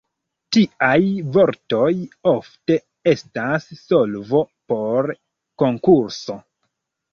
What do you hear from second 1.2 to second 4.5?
vortoj ofte estas solvo